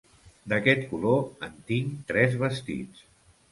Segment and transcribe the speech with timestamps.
[0.53, 3.07] D'aquest color en tinc tres vestits.